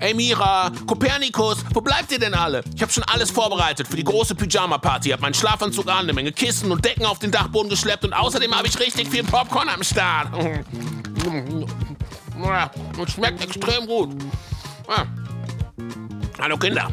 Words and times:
Ey 0.00 0.14
Mira, 0.14 0.70
Kopernikus, 0.86 1.58
wo 1.74 1.80
bleibt 1.80 2.12
ihr 2.12 2.20
denn 2.20 2.32
alle? 2.32 2.62
Ich 2.72 2.80
habe 2.82 2.92
schon 2.92 3.02
alles 3.04 3.32
vorbereitet 3.32 3.88
für 3.88 3.96
die 3.96 4.04
große 4.04 4.36
Pyjama-Party. 4.36 5.10
Hab 5.10 5.20
meinen 5.20 5.34
Schlafanzug 5.34 5.88
an, 5.88 6.04
eine 6.04 6.12
Menge 6.12 6.30
Kissen 6.30 6.70
und 6.70 6.84
Decken 6.84 7.04
auf 7.04 7.18
den 7.18 7.32
Dachboden 7.32 7.68
geschleppt 7.68 8.04
und 8.04 8.12
außerdem 8.12 8.54
habe 8.54 8.68
ich 8.68 8.78
richtig 8.78 9.08
viel 9.08 9.24
Popcorn 9.24 9.68
am 9.68 9.82
Start. 9.82 10.28
Und 12.96 13.10
schmeckt 13.10 13.42
extrem 13.42 13.86
gut. 13.86 14.10
Ja. 14.88 15.04
Hallo 16.40 16.56
Kinder. 16.56 16.88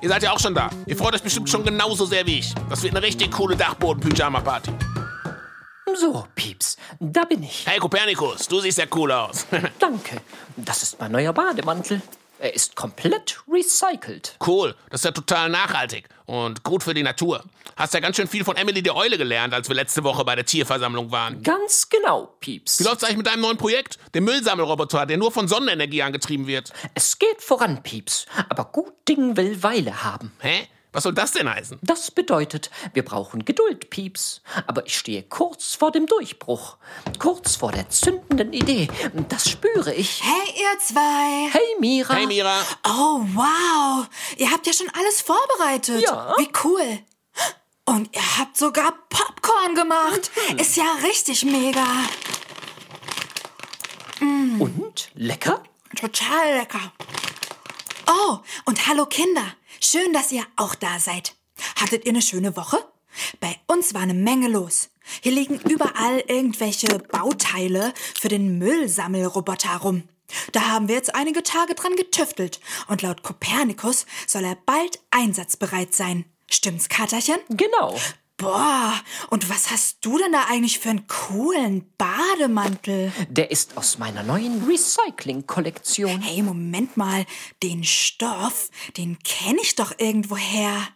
Ihr 0.00 0.08
seid 0.08 0.22
ja 0.22 0.32
auch 0.32 0.40
schon 0.40 0.54
da. 0.54 0.70
Ihr 0.86 0.96
freut 0.96 1.14
euch 1.14 1.22
bestimmt 1.22 1.50
schon 1.50 1.62
genauso 1.64 2.06
sehr 2.06 2.26
wie 2.26 2.38
ich. 2.38 2.54
Das 2.70 2.82
wird 2.82 2.96
eine 2.96 3.04
richtig 3.04 3.30
coole 3.30 3.56
Dachboden-Pyjama-Party. 3.56 4.72
So, 5.96 6.26
Pieps, 6.34 6.76
da 6.98 7.24
bin 7.24 7.44
ich. 7.44 7.66
Hey 7.66 7.78
Kopernikus, 7.78 8.48
du 8.48 8.58
siehst 8.58 8.78
ja 8.78 8.86
cool 8.94 9.12
aus. 9.12 9.46
Danke. 9.78 10.20
Das 10.56 10.82
ist 10.82 10.98
mein 10.98 11.12
neuer 11.12 11.32
Bademantel. 11.32 12.02
Er 12.40 12.52
ist 12.52 12.74
komplett 12.74 13.40
recycelt. 13.48 14.36
Cool, 14.44 14.74
das 14.90 15.00
ist 15.00 15.04
ja 15.04 15.12
total 15.12 15.48
nachhaltig 15.50 16.08
und 16.26 16.64
gut 16.64 16.82
für 16.82 16.94
die 16.94 17.04
Natur. 17.04 17.44
Hast 17.76 17.94
ja 17.94 18.00
ganz 18.00 18.16
schön 18.16 18.26
viel 18.26 18.44
von 18.44 18.56
Emily 18.56 18.82
die 18.82 18.90
Eule 18.90 19.16
gelernt, 19.16 19.54
als 19.54 19.68
wir 19.68 19.76
letzte 19.76 20.02
Woche 20.02 20.24
bei 20.24 20.34
der 20.34 20.44
Tierversammlung 20.44 21.12
waren. 21.12 21.42
Ganz 21.44 21.88
genau, 21.88 22.34
Pieps. 22.40 22.80
Wie 22.80 22.84
läuft's 22.84 23.04
eigentlich 23.04 23.18
mit 23.18 23.26
deinem 23.28 23.42
neuen 23.42 23.56
Projekt? 23.56 23.98
Dem 24.14 24.24
Müllsammelroboter, 24.24 25.06
der 25.06 25.16
nur 25.16 25.30
von 25.30 25.46
Sonnenenergie 25.46 26.02
angetrieben 26.02 26.48
wird. 26.48 26.72
Es 26.94 27.18
geht 27.20 27.40
voran, 27.40 27.82
Pieps. 27.84 28.26
Aber 28.48 28.64
gut 28.64 28.92
Ding 29.08 29.36
will 29.36 29.62
Weile 29.62 30.02
haben. 30.02 30.32
Hä? 30.40 30.68
Was 30.94 31.02
soll 31.02 31.12
das 31.12 31.32
denn 31.32 31.52
heißen? 31.52 31.80
Das 31.82 32.12
bedeutet, 32.12 32.70
wir 32.92 33.04
brauchen 33.04 33.44
Geduld, 33.44 33.90
Pieps. 33.90 34.42
Aber 34.68 34.86
ich 34.86 34.96
stehe 34.96 35.24
kurz 35.24 35.74
vor 35.74 35.90
dem 35.90 36.06
Durchbruch. 36.06 36.76
Kurz 37.18 37.56
vor 37.56 37.72
der 37.72 37.88
zündenden 37.88 38.52
Idee. 38.52 38.86
Das 39.28 39.50
spüre 39.50 39.92
ich. 39.92 40.22
Hey, 40.22 40.54
ihr 40.56 40.78
zwei. 40.78 41.50
Hey, 41.50 41.76
Mira. 41.80 42.14
Hey 42.14 42.26
Mira. 42.28 42.56
Oh, 42.86 43.22
wow. 43.34 44.06
Ihr 44.36 44.50
habt 44.52 44.68
ja 44.68 44.72
schon 44.72 44.88
alles 44.96 45.20
vorbereitet. 45.20 46.00
Ja. 46.00 46.32
Wie 46.38 46.48
cool. 46.62 47.00
Und 47.86 48.14
ihr 48.14 48.38
habt 48.38 48.56
sogar 48.56 48.94
Popcorn 49.08 49.74
gemacht. 49.74 50.30
Ist 50.58 50.76
ja 50.76 50.86
richtig 51.02 51.44
mega. 51.44 51.84
Und? 54.60 55.10
Lecker? 55.14 55.60
Total 55.96 56.58
lecker. 56.58 56.92
Oh, 58.06 58.38
und 58.64 58.86
hallo 58.86 59.06
Kinder. 59.06 59.54
Schön, 59.86 60.14
dass 60.14 60.32
ihr 60.32 60.46
auch 60.56 60.74
da 60.74 60.98
seid. 60.98 61.34
Hattet 61.76 62.06
ihr 62.06 62.12
eine 62.12 62.22
schöne 62.22 62.56
Woche? 62.56 62.78
Bei 63.40 63.54
uns 63.66 63.92
war 63.92 64.00
eine 64.00 64.14
Menge 64.14 64.48
los. 64.48 64.88
Hier 65.20 65.32
liegen 65.32 65.60
überall 65.60 66.20
irgendwelche 66.26 66.98
Bauteile 66.98 67.92
für 68.18 68.28
den 68.28 68.58
Müllsammelroboter 68.58 69.76
rum. 69.76 70.08
Da 70.52 70.68
haben 70.68 70.88
wir 70.88 70.94
jetzt 70.94 71.14
einige 71.14 71.42
Tage 71.42 71.74
dran 71.74 71.96
getüftelt 71.96 72.60
und 72.88 73.02
laut 73.02 73.22
Kopernikus 73.22 74.06
soll 74.26 74.44
er 74.44 74.56
bald 74.64 75.00
einsatzbereit 75.10 75.94
sein. 75.94 76.24
Stimmt's, 76.50 76.88
Katerchen? 76.88 77.40
Genau. 77.50 78.00
Boah, 78.36 78.92
und 79.30 79.48
was 79.48 79.70
hast 79.70 80.04
du 80.04 80.18
denn 80.18 80.32
da 80.32 80.46
eigentlich 80.48 80.80
für 80.80 80.90
einen 80.90 81.06
coolen 81.06 81.92
Bademantel? 81.96 83.12
Der 83.28 83.52
ist 83.52 83.76
aus 83.76 83.98
meiner 83.98 84.24
neuen 84.24 84.66
Recycling-Kollektion. 84.66 86.20
Hey, 86.20 86.42
Moment 86.42 86.96
mal, 86.96 87.26
den 87.62 87.84
Stoff, 87.84 88.70
den 88.96 89.20
kenne 89.20 89.60
ich 89.62 89.76
doch 89.76 89.92
irgendwoher. 89.98 90.88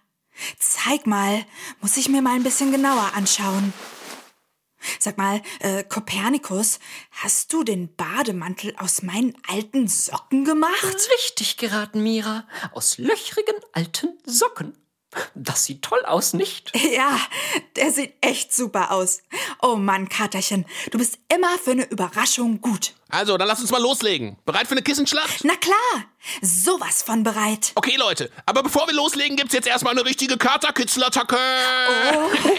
Zeig 0.59 1.07
mal, 1.07 1.45
muss 1.81 1.97
ich 1.97 2.09
mir 2.09 2.23
mal 2.23 2.35
ein 2.35 2.43
bisschen 2.43 2.73
genauer 2.73 3.13
anschauen. 3.15 3.73
Sag 4.99 5.17
mal, 5.17 5.41
äh, 5.61 5.85
Kopernikus, 5.85 6.81
hast 7.11 7.53
du 7.53 7.63
den 7.63 7.95
Bademantel 7.95 8.75
aus 8.79 9.03
meinen 9.03 9.37
alten 9.47 9.87
Socken 9.87 10.45
gemacht? 10.45 11.09
Richtig 11.15 11.57
geraten, 11.57 12.03
Mira. 12.03 12.49
Aus 12.73 12.99
löchrigen 12.99 13.57
alten 13.73 14.19
Socken. 14.25 14.77
Das 15.35 15.65
sieht 15.65 15.83
toll 15.83 16.05
aus, 16.05 16.33
nicht? 16.35 16.73
Ja, 16.89 17.19
der 17.77 17.93
sieht 17.93 18.15
echt 18.21 18.53
super 18.55 18.91
aus. 18.91 19.21
Oh 19.63 19.77
Mann, 19.77 20.09
Katerchen, 20.09 20.65
du 20.91 20.99
bist 20.99 21.19
immer 21.33 21.59
für 21.59 21.73
eine 21.73 21.85
Überraschung 21.91 22.61
gut. 22.61 22.95
Also, 23.11 23.39
dann 23.39 23.49
lass 23.49 23.61
uns 23.61 23.71
mal 23.71 23.81
loslegen. 23.81 24.37
Bereit 24.45 24.67
für 24.67 24.73
eine 24.73 24.83
Kissenschlacht? 24.83 25.43
Na 25.43 25.55
klar, 25.57 26.05
sowas 26.43 27.03
von 27.03 27.23
bereit. 27.23 27.73
Okay, 27.75 27.97
Leute, 27.97 28.31
aber 28.45 28.63
bevor 28.63 28.87
wir 28.87 28.95
loslegen, 28.95 29.37
gibt's 29.37 29.55
jetzt 29.55 29.67
erstmal 29.67 29.93
eine 29.93 30.05
richtige 30.05 30.37
Katerkitzelattacke. 30.37 31.37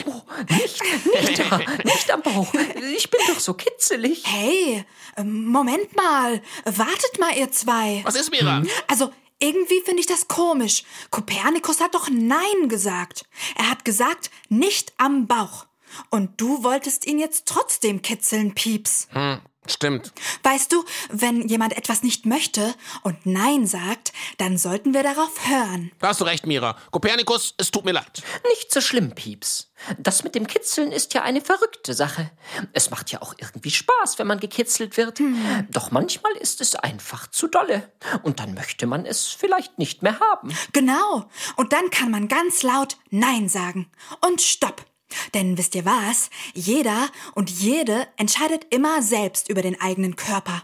Oh, 0.07 0.21
nicht, 0.49 0.81
nicht 1.21 1.39
da, 1.39 1.57
nicht 1.83 2.11
am 2.11 2.21
Bauch. 2.23 2.51
Ich 2.95 3.11
bin 3.11 3.19
doch 3.27 3.39
so 3.39 3.53
kitzelig. 3.53 4.23
Hey, 4.25 4.85
ähm, 5.17 5.45
Moment 5.45 5.95
mal, 5.95 6.41
wartet 6.65 7.19
mal, 7.19 7.37
ihr 7.37 7.51
zwei. 7.51 8.01
Was 8.03 8.15
ist, 8.15 8.31
Mira? 8.31 8.63
Also, 8.87 9.11
irgendwie 9.39 9.81
finde 9.81 10.01
ich 10.01 10.05
das 10.05 10.27
komisch. 10.27 10.83
Kopernikus 11.11 11.81
hat 11.81 11.95
doch 11.95 12.09
Nein 12.09 12.67
gesagt. 12.67 13.23
Er 13.57 13.69
hat 13.69 13.85
gesagt, 13.85 14.29
nicht 14.49 14.93
am 14.97 15.27
Bauch. 15.27 15.65
Und 16.09 16.39
du 16.39 16.63
wolltest 16.63 17.07
ihn 17.07 17.19
jetzt 17.19 17.47
trotzdem 17.47 18.01
kitzeln, 18.01 18.53
Pieps. 18.53 19.07
Hm, 19.11 19.39
stimmt. 19.71 20.11
Weißt 20.43 20.71
du, 20.71 20.83
wenn 21.09 21.47
jemand 21.47 21.77
etwas 21.77 22.03
nicht 22.03 22.25
möchte 22.25 22.73
und 23.03 23.25
Nein 23.25 23.67
sagt, 23.67 24.13
dann 24.37 24.57
sollten 24.57 24.93
wir 24.93 25.03
darauf 25.03 25.47
hören. 25.47 25.91
Da 25.99 26.09
hast 26.09 26.21
du 26.21 26.25
recht, 26.25 26.45
Mira. 26.45 26.77
Kopernikus, 26.91 27.53
es 27.57 27.71
tut 27.71 27.85
mir 27.85 27.91
leid. 27.91 28.21
Nicht 28.49 28.71
so 28.71 28.81
schlimm, 28.81 29.13
Pieps. 29.15 29.71
Das 29.97 30.23
mit 30.23 30.35
dem 30.35 30.47
Kitzeln 30.47 30.91
ist 30.91 31.13
ja 31.13 31.21
eine 31.21 31.41
verrückte 31.41 31.93
Sache. 31.93 32.31
Es 32.73 32.89
macht 32.89 33.11
ja 33.11 33.21
auch 33.21 33.33
irgendwie 33.37 33.71
Spaß, 33.71 34.19
wenn 34.19 34.27
man 34.27 34.39
gekitzelt 34.39 34.97
wird. 34.97 35.21
Doch 35.69 35.91
manchmal 35.91 36.33
ist 36.33 36.61
es 36.61 36.75
einfach 36.75 37.27
zu 37.27 37.47
dolle. 37.47 37.91
Und 38.23 38.39
dann 38.39 38.53
möchte 38.53 38.87
man 38.87 39.05
es 39.05 39.27
vielleicht 39.27 39.79
nicht 39.79 40.03
mehr 40.03 40.19
haben. 40.19 40.53
Genau. 40.73 41.29
Und 41.55 41.73
dann 41.73 41.89
kann 41.89 42.11
man 42.11 42.27
ganz 42.27 42.63
laut 42.63 42.97
Nein 43.09 43.49
sagen. 43.49 43.89
Und 44.25 44.41
Stopp. 44.41 44.85
Denn 45.33 45.57
wisst 45.57 45.75
ihr 45.75 45.85
was? 45.85 46.29
Jeder 46.53 47.09
und 47.35 47.49
jede 47.49 48.07
entscheidet 48.17 48.67
immer 48.69 49.01
selbst 49.01 49.49
über 49.49 49.61
den 49.61 49.79
eigenen 49.79 50.15
Körper. 50.15 50.63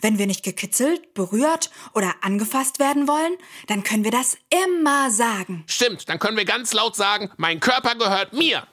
Wenn 0.00 0.18
wir 0.18 0.26
nicht 0.26 0.42
gekitzelt, 0.42 1.14
berührt 1.14 1.70
oder 1.94 2.14
angefasst 2.20 2.78
werden 2.78 3.08
wollen, 3.08 3.36
dann 3.68 3.82
können 3.82 4.04
wir 4.04 4.10
das 4.10 4.36
immer 4.66 5.10
sagen. 5.10 5.64
Stimmt, 5.66 6.08
dann 6.08 6.18
können 6.18 6.36
wir 6.36 6.44
ganz 6.44 6.72
laut 6.72 6.96
sagen, 6.96 7.30
mein 7.36 7.60
Körper 7.60 7.94
gehört 7.94 8.32
mir. 8.32 8.66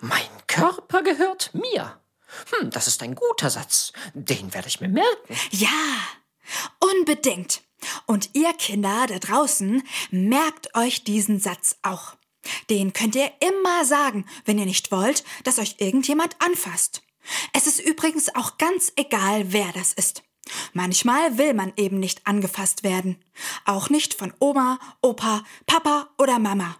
Mein 0.00 0.28
Körper 0.46 1.02
gehört 1.02 1.52
mir. 1.54 1.98
Hm, 2.50 2.70
das 2.70 2.86
ist 2.86 3.02
ein 3.02 3.14
guter 3.14 3.50
Satz. 3.50 3.92
Den 4.14 4.52
werde 4.52 4.68
ich 4.68 4.80
mir 4.80 4.88
merken. 4.88 5.36
Ja, 5.50 5.68
unbedingt. 6.80 7.62
Und 8.06 8.30
ihr 8.34 8.52
Kinder 8.54 9.06
da 9.08 9.18
draußen, 9.18 9.82
merkt 10.10 10.74
euch 10.76 11.04
diesen 11.04 11.40
Satz 11.40 11.76
auch. 11.82 12.16
Den 12.70 12.92
könnt 12.92 13.14
ihr 13.14 13.30
immer 13.40 13.84
sagen, 13.84 14.26
wenn 14.44 14.58
ihr 14.58 14.66
nicht 14.66 14.90
wollt, 14.92 15.24
dass 15.44 15.58
euch 15.58 15.76
irgendjemand 15.78 16.36
anfasst. 16.40 17.02
Es 17.52 17.66
ist 17.66 17.80
übrigens 17.80 18.34
auch 18.34 18.58
ganz 18.58 18.92
egal, 18.96 19.52
wer 19.52 19.72
das 19.72 19.92
ist. 19.92 20.22
Manchmal 20.72 21.38
will 21.38 21.54
man 21.54 21.72
eben 21.76 21.98
nicht 21.98 22.26
angefasst 22.26 22.84
werden. 22.84 23.18
Auch 23.64 23.90
nicht 23.90 24.14
von 24.14 24.32
Oma, 24.38 24.78
Opa, 25.02 25.42
Papa 25.66 26.08
oder 26.18 26.38
Mama. 26.38 26.76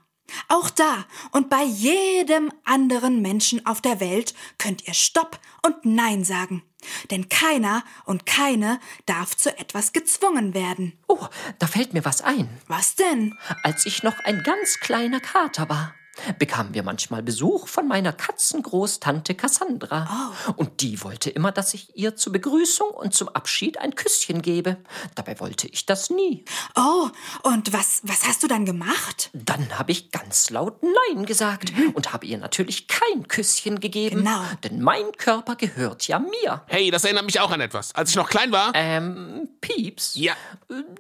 Auch 0.49 0.71
da 0.71 1.07
und 1.33 1.51
bei 1.51 1.63
jedem 1.63 2.53
anderen 2.65 3.23
Menschen 3.23 3.65
auf 3.67 3.81
der 3.81 4.01
Welt 4.01 4.35
könnt 4.59 4.87
ihr 4.87 4.95
Stopp 4.95 5.39
und 5.65 5.85
Nein 5.85 6.25
sagen. 6.25 6.63
Denn 7.11 7.29
keiner 7.29 7.83
und 8.05 8.27
keine 8.27 8.81
darf 9.07 9.37
zu 9.37 9.57
etwas 9.59 9.93
gezwungen 9.93 10.55
werden. 10.55 10.93
Oh, 11.09 11.27
da 11.59 11.67
fällt 11.67 11.95
mir 11.95 12.05
was 12.05 12.23
ein. 12.23 12.49
Was 12.69 12.95
denn? 12.95 13.35
Als 13.63 13.87
ich 13.87 14.03
noch 14.03 14.19
ein 14.21 14.43
ganz 14.43 14.79
kleiner 14.81 15.21
Kater 15.21 15.69
war, 15.69 15.95
bekamen 16.39 16.75
wir 16.75 16.83
manchmal 16.83 17.23
Besuch 17.23 17.69
von 17.69 17.89
meiner 17.89 18.13
Katzengroßtante 18.13 19.35
Cassandra. 19.35 20.33
Und 20.57 20.81
die 20.81 21.03
wollte 21.03 21.31
immer, 21.31 21.53
dass 21.53 21.75
ich 21.75 21.97
ihr 21.97 22.17
zur 22.17 22.33
Begrüßung 22.33 22.91
und 22.91 23.15
zum 23.15 23.29
Abschied 23.29 23.79
ein 23.79 23.95
Küsschen 23.95 24.43
gebe. 24.43 24.77
Dabei 25.15 25.39
wollte 25.41 25.69
ich 25.69 25.87
das 25.87 26.11
nie. 26.11 26.45
Oh, 26.77 27.09
und 27.43 27.73
was, 27.73 28.01
was 28.03 28.27
hast 28.27 28.43
du 28.43 28.49
dann 28.49 28.65
gemacht? 28.65 29.31
Dann 29.33 29.79
habe 29.79 29.93
ich 29.93 30.11
ganz 30.11 30.51
laut 30.51 30.83
Nein 30.83 31.27
gesagt 31.27 31.73
und 31.95 32.13
habe 32.13 32.27
ihr 32.27 32.39
natürlich 32.39 32.89
kein 32.89 33.29
Küsschen 33.29 33.81
gegeben. 33.81 34.19
Genau. 34.19 34.43
Denn 34.65 34.81
mein 34.81 35.13
Körper 35.17 35.57
gehört 35.57 36.07
ja 36.09 36.19
mir. 36.19 36.63
Hey, 36.67 36.91
das 36.91 37.05
erinnert 37.05 37.27
mich 37.27 37.41
auch 37.41 37.51
an 37.51 37.61
etwas. 37.61 37.95
Als 37.95 38.11
ich 38.11 38.17
noch 38.17 38.29
klein 38.29 38.53
war. 38.53 38.73
Ähm, 38.75 39.49
Pieps? 39.61 40.15
Ja. 40.15 40.35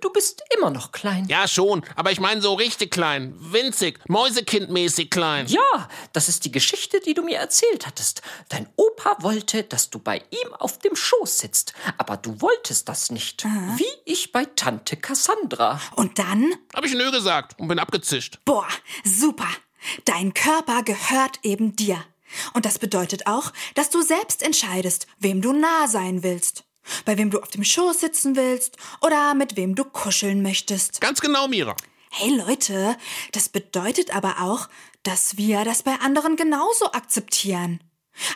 Du 0.00 0.10
bist 0.12 0.42
immer 0.56 0.70
noch 0.70 0.92
klein. 0.92 1.26
Ja, 1.28 1.48
schon. 1.48 1.82
Aber 1.94 2.12
ich 2.12 2.20
meine 2.20 2.40
so 2.40 2.54
richtig 2.54 2.90
klein. 2.90 3.34
Winzig. 3.38 3.98
Mäusekindmäßig 4.08 5.05
klein. 5.08 5.46
Ja, 5.46 5.88
das 6.12 6.28
ist 6.28 6.44
die 6.44 6.52
Geschichte, 6.52 7.00
die 7.00 7.14
du 7.14 7.22
mir 7.22 7.38
erzählt 7.38 7.86
hattest. 7.86 8.22
Dein 8.48 8.68
Opa 8.76 9.16
wollte, 9.20 9.62
dass 9.64 9.90
du 9.90 9.98
bei 9.98 10.18
ihm 10.30 10.54
auf 10.54 10.78
dem 10.78 10.96
Schoß 10.96 11.38
sitzt, 11.38 11.72
aber 11.98 12.16
du 12.16 12.40
wolltest 12.40 12.88
das 12.88 13.10
nicht. 13.10 13.44
Wie 13.76 13.84
ich 14.04 14.32
bei 14.32 14.44
Tante 14.44 14.96
Cassandra. 14.96 15.80
Und 15.94 16.18
dann? 16.18 16.54
Hab 16.74 16.84
ich 16.84 16.94
nö 16.94 17.10
gesagt 17.10 17.58
und 17.58 17.68
bin 17.68 17.78
abgezischt. 17.78 18.38
Boah, 18.44 18.68
super. 19.04 19.48
Dein 20.04 20.34
Körper 20.34 20.82
gehört 20.82 21.40
eben 21.42 21.76
dir. 21.76 22.02
Und 22.54 22.64
das 22.66 22.78
bedeutet 22.78 23.26
auch, 23.26 23.52
dass 23.74 23.90
du 23.90 24.02
selbst 24.02 24.42
entscheidest, 24.42 25.06
wem 25.18 25.42
du 25.42 25.52
nah 25.52 25.86
sein 25.88 26.22
willst. 26.22 26.64
Bei 27.04 27.18
wem 27.18 27.30
du 27.30 27.40
auf 27.40 27.48
dem 27.48 27.64
Schoß 27.64 28.00
sitzen 28.00 28.36
willst 28.36 28.76
oder 29.00 29.34
mit 29.34 29.56
wem 29.56 29.74
du 29.74 29.84
kuscheln 29.84 30.42
möchtest. 30.42 31.00
Ganz 31.00 31.20
genau, 31.20 31.48
Mira. 31.48 31.76
Hey 32.10 32.30
Leute, 32.30 32.96
das 33.32 33.48
bedeutet 33.48 34.14
aber 34.14 34.40
auch, 34.40 34.68
dass 35.06 35.36
wir 35.36 35.64
das 35.64 35.82
bei 35.82 35.94
anderen 36.00 36.36
genauso 36.36 36.92
akzeptieren. 36.92 37.80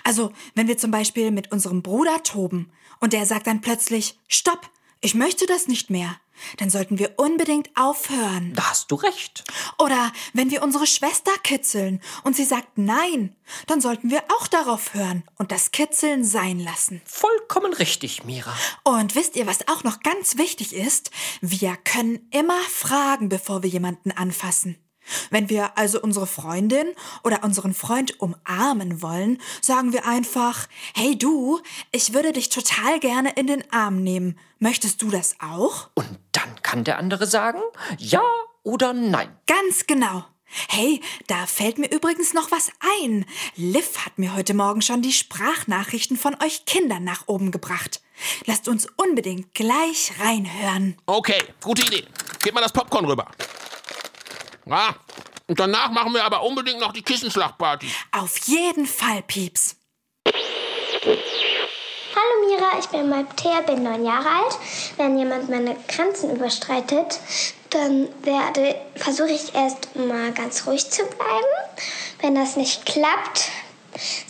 Also, 0.05 0.33
wenn 0.55 0.69
wir 0.69 0.79
zum 0.79 0.91
Beispiel 0.91 1.31
mit 1.31 1.51
unserem 1.53 1.83
Bruder 1.83 2.23
toben 2.23 2.71
und 3.01 3.13
der 3.13 3.27
sagt 3.27 3.47
dann 3.47 3.61
plötzlich, 3.61 4.19
Stopp, 4.29 4.71
ich 5.01 5.15
möchte 5.15 5.47
das 5.47 5.67
nicht 5.67 5.89
mehr, 5.89 6.17
dann 6.59 6.71
sollten 6.71 6.99
wir 6.99 7.15
unbedingt 7.19 7.71
aufhören. 7.75 8.53
Da 8.55 8.71
hast 8.71 8.91
du 8.91 8.95
recht. 8.95 9.45
Oder 9.79 10.13
wenn 10.33 10.51
wir 10.51 10.63
unsere 10.63 10.87
Schwester 10.87 11.33
kitzeln 11.43 12.01
und 12.23 12.37
sie 12.37 12.45
sagt 12.45 12.77
Nein, 12.77 13.37
dann 13.67 13.81
sollten 13.81 14.11
wir 14.11 14.23
auch 14.39 14.47
darauf 14.47 14.95
hören 14.95 15.25
und 15.37 15.53
das 15.53 15.71
Kitzeln 15.71 16.25
sein 16.25 16.59
lassen. 16.61 17.03
Vollkommen 17.05 17.73
richtig, 17.73 18.25
Mira. 18.25 18.55
Und 18.85 19.15
wisst 19.15 19.37
ihr, 19.37 19.47
was 19.47 19.69
auch 19.69 19.85
noch 19.85 20.01
ganz 20.01 20.37
wichtig 20.37 20.75
ist? 20.75 21.11
Wir 21.41 21.77
können 21.77 22.29
immer 22.31 22.61
fragen, 22.71 23.29
bevor 23.29 23.63
wir 23.63 23.71
jemanden 23.71 24.13
anfassen. 24.13 24.79
Wenn 25.31 25.49
wir 25.49 25.77
also 25.79 26.01
unsere 26.01 26.27
Freundin 26.27 26.89
oder 27.25 27.43
unseren 27.45 27.75
Freund 27.75 28.21
umarmen 28.21 29.03
wollen, 29.03 29.41
sagen 29.61 29.93
wir 29.93 30.07
einfach, 30.07 30.69
hey 30.95 31.19
du, 31.19 31.61
ich 31.93 32.15
würde 32.15 32.33
dich 32.33 32.49
total 32.49 33.01
gerne 33.01 33.33
in 33.33 33.47
den 33.47 33.65
Arm 33.73 34.03
nehmen. 34.03 34.39
Möchtest 34.59 35.03
du 35.03 35.11
das 35.11 35.37
auch? 35.41 35.89
Und 35.95 36.19
dann 36.33 36.63
kann 36.63 36.85
der 36.85 36.99
andere 36.99 37.27
sagen, 37.27 37.61
ja 37.99 38.23
oder 38.63 38.93
nein. 38.93 39.35
Ganz 39.47 39.87
genau. 39.87 40.25
Hey, 40.69 41.01
da 41.29 41.47
fällt 41.47 41.79
mir 41.79 41.91
übrigens 41.93 42.35
noch 42.35 42.51
was 42.51 42.71
ein. 43.01 43.25
Liv 43.55 44.05
hat 44.05 44.19
mir 44.19 44.35
heute 44.35 44.53
Morgen 44.53 44.83
schon 44.83 45.01
die 45.01 45.13
Sprachnachrichten 45.13 46.17
von 46.17 46.35
euch 46.43 46.65
Kindern 46.67 47.05
nach 47.05 47.29
oben 47.29 47.53
gebracht. 47.53 48.03
Lasst 48.47 48.67
uns 48.67 48.89
unbedingt 48.97 49.55
gleich 49.55 50.13
reinhören. 50.19 50.97
Okay, 51.07 51.41
gute 51.63 51.83
Idee. 51.83 52.05
Gib 52.43 52.55
mal 52.55 52.61
das 52.61 52.73
Popcorn 52.73 53.05
rüber. 53.05 53.31
Ja, 54.67 54.95
und 55.47 55.59
danach 55.59 55.91
machen 55.91 56.13
wir 56.15 56.25
aber 56.25 56.43
unbedingt 56.43 56.81
noch 56.81 56.93
die 56.93 57.03
Kissenschlachtparty. 57.03 57.89
Auf 58.13 58.39
jeden 58.47 58.87
Fall, 58.87 59.23
Pieps. 59.23 59.77
Hallo 62.15 62.49
Mira, 62.49 62.79
ich 62.79 62.87
bin 62.87 63.09
Maltea, 63.09 63.63
bin 63.63 63.83
neun 63.83 64.05
Jahre 64.05 64.29
alt. 64.29 64.59
Wenn 64.97 65.19
jemand 65.19 65.49
meine 65.49 65.77
Grenzen 65.89 66.31
überstreitet, 66.35 67.19
dann 67.71 68.09
werde, 68.23 68.75
versuche 68.97 69.31
ich 69.31 69.55
erst 69.55 69.95
mal 69.97 70.33
ganz 70.33 70.67
ruhig 70.67 70.91
zu 70.91 71.05
bleiben. 71.05 71.81
Wenn 72.21 72.35
das 72.35 72.57
nicht 72.57 72.85
klappt, 72.85 73.51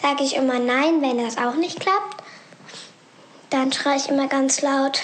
sage 0.00 0.22
ich 0.22 0.36
immer 0.36 0.58
nein. 0.58 1.02
Wenn 1.02 1.18
das 1.18 1.38
auch 1.38 1.54
nicht 1.54 1.80
klappt, 1.80 2.22
dann 3.50 3.72
schreie 3.72 3.96
ich 3.96 4.08
immer 4.08 4.28
ganz 4.28 4.62
laut, 4.62 5.00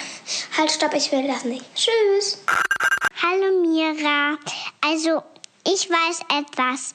halt, 0.56 0.70
stopp, 0.70 0.94
ich 0.94 1.12
will 1.12 1.26
das 1.26 1.44
nicht. 1.44 1.64
Tschüss. 1.74 2.42
Hallo 3.22 3.60
Mira. 3.60 4.38
Also, 4.80 5.22
ich 5.64 5.90
weiß 5.90 6.20
etwas. 6.40 6.94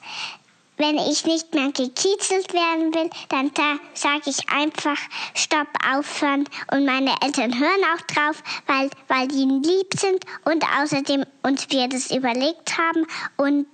Wenn 0.78 0.96
ich 0.96 1.24
nicht 1.26 1.54
mehr 1.54 1.68
gekiezelt 1.68 2.52
werden 2.54 2.94
will, 2.94 3.10
dann 3.28 3.52
da 3.54 3.76
sage 3.94 4.22
ich 4.26 4.48
einfach 4.48 4.96
Stopp, 5.34 5.68
aufhören. 5.94 6.48
Und 6.72 6.86
meine 6.86 7.14
Eltern 7.22 7.56
hören 7.56 7.84
auch 7.94 8.00
drauf, 8.06 8.42
weil, 8.66 8.90
weil 9.06 9.28
die 9.28 9.44
lieb 9.44 9.92
sind 9.94 10.24
und 10.44 10.64
außerdem 10.80 11.24
uns 11.42 11.68
wir 11.70 11.88
das 11.88 12.10
überlegt 12.10 12.78
haben. 12.78 13.06
Und 13.36 13.66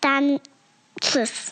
dann 0.00 0.40
tschüss. 1.02 1.50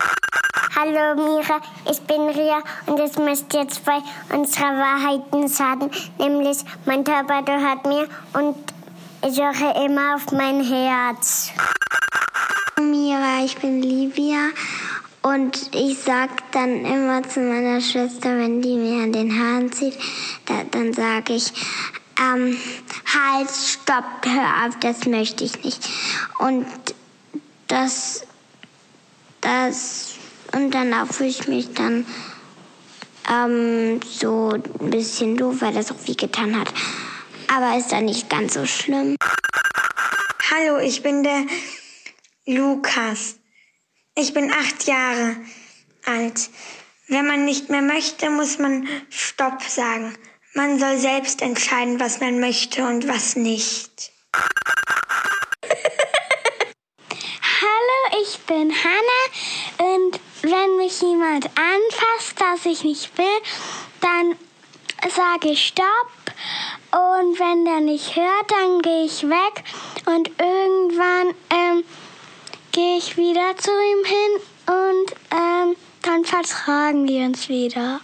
Hallo 0.77 1.15
Mira, 1.17 1.61
ich 1.91 2.01
bin 2.03 2.29
Ria 2.29 2.63
und 2.87 3.01
ich 3.01 3.19
möchte 3.19 3.59
jetzt 3.59 3.85
zwei 3.85 4.01
unserer 4.35 4.79
Wahrheiten 4.79 5.49
sagen, 5.49 5.91
nämlich 6.19 6.59
mein 6.87 7.05
Körper 7.05 7.43
gehört 7.43 7.85
mir 7.87 8.09
und 8.33 8.57
ich 9.27 9.39
höre 9.39 9.85
immer 9.85 10.15
auf 10.15 10.31
mein 10.33 10.63
Herz. 10.63 11.51
Mira, 12.79 13.45
ich 13.45 13.59
bin 13.59 13.83
Livia 13.83 14.51
und 15.23 15.75
ich 15.75 15.99
sag 15.99 16.31
dann 16.53 16.85
immer 16.85 17.23
zu 17.29 17.41
meiner 17.41 17.81
Schwester, 17.81 18.31
wenn 18.39 18.63
die 18.63 18.77
mir 18.77 19.03
an 19.03 19.13
den 19.13 19.39
Haaren 19.39 19.73
zieht, 19.73 19.99
da, 20.47 20.63
dann 20.71 20.95
sage 20.95 21.35
ich, 21.35 21.53
ähm, 22.19 22.57
halt, 23.13 23.51
stopp, 23.51 24.05
hör 24.25 24.67
auf, 24.67 24.79
das 24.81 25.07
möchte 25.07 25.45
ich 25.45 25.63
nicht. 25.65 25.87
Und 26.39 26.67
das, 27.67 28.25
das, 29.41 30.15
und 30.53 30.71
danach 30.73 31.13
fühle 31.13 31.29
ich 31.29 31.49
mich 31.49 31.73
dann 31.75 32.07
ähm, 33.31 34.01
so 34.03 34.51
ein 34.51 34.91
bisschen 34.91 35.37
doof, 35.37 35.57
weil 35.61 35.73
das 35.73 35.91
auch 35.91 36.07
wie 36.07 36.17
getan 36.17 36.59
hat. 36.59 36.73
Aber 37.49 37.77
ist 37.77 37.93
dann 37.93 38.05
nicht 38.05 38.29
ganz 38.31 38.55
so 38.55 38.67
schlimm. 38.67 39.17
Hallo, 40.51 40.79
ich 40.79 41.03
bin 41.03 41.23
der 41.23 41.45
Lukas. 42.47 43.37
Ich 44.17 44.35
bin 44.35 44.53
acht 44.53 44.85
Jahre 44.85 45.37
alt. 46.07 46.51
Wenn 47.09 47.27
man 47.27 47.45
nicht 47.45 47.71
mehr 47.71 47.83
möchte, 47.83 48.31
muss 48.31 48.59
man 48.59 48.89
Stopp 49.09 49.63
sagen. 49.63 50.15
Man 50.55 50.79
soll 50.81 50.99
selbst 50.99 51.43
entscheiden, 51.43 52.01
was 52.01 52.21
man 52.21 52.41
möchte 52.41 52.85
und 52.85 53.07
was 53.07 53.37
nicht. 53.37 54.11
Hallo, 57.63 58.10
ich 58.23 58.39
bin 58.41 58.73
Hanna 58.73 59.95
und 59.95 60.21
wenn 60.43 60.77
mich 60.77 61.01
jemand 61.01 61.47
anfasst, 61.47 62.39
das 62.39 62.67
ich 62.67 62.85
nicht 62.85 63.17
will, 63.17 63.25
dann 64.01 64.37
sage 65.09 65.51
ich 65.51 65.67
Stopp 65.67 66.11
und 66.93 67.39
wenn 67.39 67.65
der 67.65 67.81
nicht 67.81 68.17
hört, 68.17 68.51
dann 68.51 68.83
gehe 68.83 69.05
ich 69.05 69.23
weg 69.23 69.65
und 70.07 70.29
irgendwann 70.39 71.35
ähm, 71.51 71.85
gehe 72.73 72.99
ich 72.99 73.17
wieder 73.17 73.57
zu 73.57 73.71
ihm 73.71 74.05
hin 74.05 74.41
und 74.67 75.13
ähm, 75.31 75.77
dann 76.03 76.25
vertragen 76.25 77.09
wir 77.09 77.27
uns 77.27 77.49
wieder. 77.49 78.01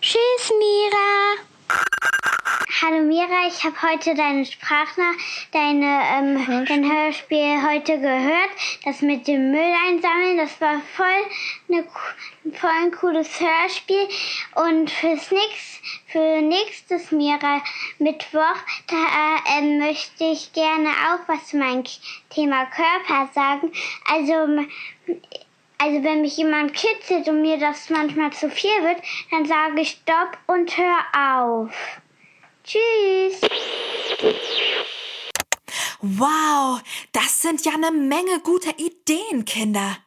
Tschüss, 0.00 0.52
Mira. 0.58 2.35
Hallo 2.68 3.00
Mira, 3.04 3.46
ich 3.46 3.62
habe 3.62 3.80
heute 3.80 4.16
deine 4.16 4.44
Sprachnach, 4.44 5.14
deine, 5.52 6.00
ähm, 6.12 6.64
dein 6.66 6.84
Hörspiel 6.84 7.62
heute 7.62 8.00
gehört. 8.00 8.50
Das 8.84 9.02
mit 9.02 9.28
dem 9.28 9.52
Müll 9.52 9.72
einsammeln, 9.86 10.36
das 10.36 10.60
war 10.60 10.80
voll, 10.96 11.06
eine, 11.68 11.84
voll 12.54 12.70
ein 12.82 12.90
cooles 12.90 13.40
Hörspiel. 13.40 14.08
Und 14.56 14.90
fürs 14.90 15.30
Nix, 15.30 15.80
für 16.08 16.42
nächstes 16.42 17.12
Mira 17.12 17.62
Mittwoch, 18.00 18.56
da 18.88 19.58
äh, 19.58 19.78
möchte 19.78 20.24
ich 20.24 20.52
gerne 20.52 20.88
auch 20.88 21.28
was 21.28 21.46
zu 21.46 21.58
meinem 21.58 21.84
Thema 22.30 22.66
Körper 22.66 23.30
sagen. 23.32 23.70
Also 24.10 24.66
also 25.78 26.02
wenn 26.02 26.22
mich 26.22 26.36
jemand 26.36 26.74
kitzelt 26.74 27.28
und 27.28 27.42
mir 27.42 27.58
das 27.58 27.90
manchmal 27.90 28.32
zu 28.32 28.50
viel 28.50 28.82
wird, 28.82 29.00
dann 29.30 29.44
sage 29.44 29.82
ich 29.82 29.90
Stopp 29.90 30.38
und 30.46 30.76
hör 30.76 30.98
auf. 31.14 32.00
Tschüss. 32.66 33.40
Wow, 36.00 36.80
das 37.12 37.40
sind 37.40 37.64
ja 37.64 37.72
eine 37.74 37.92
Menge 37.92 38.40
guter 38.42 38.76
Ideen, 38.76 39.44
Kinder. 39.44 39.98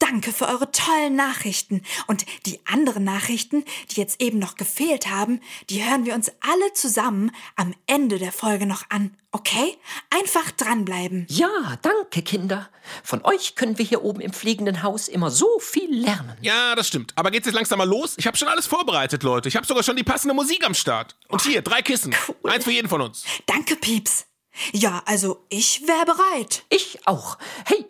Danke 0.00 0.32
für 0.32 0.48
eure 0.48 0.72
tollen 0.72 1.14
Nachrichten. 1.14 1.82
Und 2.08 2.26
die 2.46 2.58
anderen 2.66 3.04
Nachrichten, 3.04 3.64
die 3.90 4.00
jetzt 4.00 4.20
eben 4.20 4.38
noch 4.38 4.56
gefehlt 4.56 5.08
haben, 5.08 5.40
die 5.68 5.84
hören 5.84 6.06
wir 6.06 6.14
uns 6.14 6.32
alle 6.40 6.72
zusammen 6.72 7.30
am 7.54 7.74
Ende 7.86 8.18
der 8.18 8.32
Folge 8.32 8.66
noch 8.66 8.84
an. 8.88 9.16
Okay? 9.30 9.76
Einfach 10.08 10.50
dranbleiben. 10.50 11.26
Ja, 11.28 11.78
danke, 11.82 12.22
Kinder. 12.22 12.68
Von 13.04 13.22
euch 13.24 13.54
können 13.54 13.78
wir 13.78 13.84
hier 13.84 14.02
oben 14.02 14.20
im 14.20 14.32
fliegenden 14.32 14.82
Haus 14.82 15.06
immer 15.06 15.30
so 15.30 15.60
viel 15.60 15.94
lernen. 15.94 16.36
Ja, 16.40 16.74
das 16.74 16.88
stimmt. 16.88 17.12
Aber 17.14 17.30
geht's 17.30 17.46
jetzt 17.46 17.54
langsam 17.54 17.78
mal 17.78 17.88
los? 17.88 18.14
Ich 18.16 18.26
habe 18.26 18.36
schon 18.36 18.48
alles 18.48 18.66
vorbereitet, 18.66 19.22
Leute. 19.22 19.48
Ich 19.48 19.54
habe 19.54 19.66
sogar 19.66 19.82
schon 19.84 19.96
die 19.96 20.02
passende 20.02 20.34
Musik 20.34 20.66
am 20.66 20.74
Start. 20.74 21.14
Und 21.28 21.42
hier, 21.42 21.62
drei 21.62 21.82
Kissen. 21.82 22.16
Cool. 22.26 22.50
Eins 22.50 22.64
für 22.64 22.72
jeden 22.72 22.88
von 22.88 23.02
uns. 23.02 23.24
Danke, 23.46 23.76
Pieps. 23.76 24.24
Ja, 24.72 25.02
also 25.06 25.44
ich 25.48 25.86
wäre 25.86 26.04
bereit. 26.04 26.64
Ich 26.68 26.98
auch. 27.06 27.38
Hey, 27.66 27.86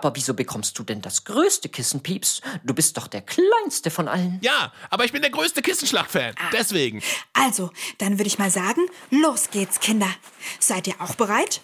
aber 0.00 0.16
wieso 0.16 0.32
bekommst 0.32 0.78
du 0.78 0.82
denn 0.82 1.02
das 1.02 1.24
größte 1.24 1.68
Kissen, 1.68 2.02
Pieps? 2.02 2.40
Du 2.64 2.72
bist 2.72 2.96
doch 2.96 3.06
der 3.06 3.20
kleinste 3.20 3.90
von 3.90 4.08
allen. 4.08 4.38
Ja, 4.40 4.72
aber 4.88 5.04
ich 5.04 5.12
bin 5.12 5.20
der 5.20 5.30
größte 5.30 5.60
Kissenschlacht-Fan. 5.60 6.34
Deswegen. 6.52 7.02
Also, 7.34 7.70
dann 7.98 8.18
würde 8.18 8.28
ich 8.28 8.38
mal 8.38 8.50
sagen, 8.50 8.86
los 9.10 9.50
geht's, 9.50 9.80
Kinder. 9.80 10.08
Seid 10.58 10.86
ihr 10.86 10.94
auch 11.00 11.14
bereit? 11.14 11.60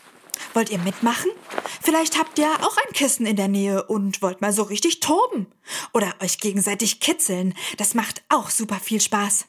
Wollt 0.53 0.69
ihr 0.69 0.79
mitmachen? 0.79 1.31
Vielleicht 1.83 2.19
habt 2.19 2.39
ihr 2.39 2.51
auch 2.61 2.77
ein 2.77 2.93
Kissen 2.93 3.25
in 3.25 3.37
der 3.37 3.49
Nähe 3.49 3.85
und 3.85 4.21
wollt 4.21 4.43
mal 4.43 4.53
so 4.53 4.65
richtig 4.65 5.01
toben. 5.01 5.47
Oder 5.95 6.15
euch 6.21 6.39
gegenseitig 6.39 7.01
kitzeln. 7.01 7.55
Das 7.79 7.95
macht 7.95 8.23
auch 8.29 8.51
super 8.51 8.79
viel 8.79 9.01
Spaß. 9.01 9.47